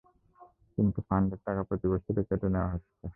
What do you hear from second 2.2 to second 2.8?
কেটে নেয়া